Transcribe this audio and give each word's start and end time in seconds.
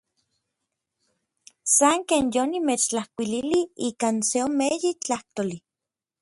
San 1.75 1.99
ken 2.09 2.25
yonimechtlajkuililij 2.35 3.65
ikan 3.87 4.15
seomeyi 4.29 4.91
tlajtoli. 5.03 5.57